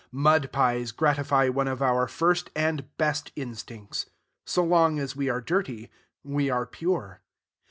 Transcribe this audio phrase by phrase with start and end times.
[0.11, 4.07] Mud pies gratify one of our first and best instincts.
[4.47, 5.91] So long as we are dirty,
[6.23, 7.21] we are pure.